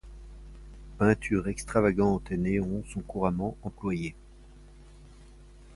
Peinture 0.97 1.47
extravagante 1.47 2.31
et 2.31 2.37
néon 2.37 2.83
sont 2.87 3.01
couramment 3.01 3.55
employés. 3.61 4.15